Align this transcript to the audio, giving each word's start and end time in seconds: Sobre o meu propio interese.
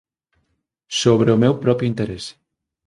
Sobre 1.01 1.29
o 1.35 1.41
meu 1.43 1.53
propio 1.63 1.89
interese. 1.91 2.33